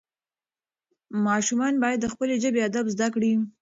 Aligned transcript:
ماشومان 1.25 1.73
باید 1.83 1.99
د 2.01 2.05
خپلې 2.13 2.35
ژبې 2.43 2.61
ادب 2.69 2.85
زده 2.93 3.07
کړي. 3.15 3.31